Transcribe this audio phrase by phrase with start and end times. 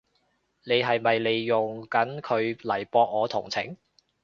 [0.63, 3.77] 你係咪利用緊佢嚟博我同情？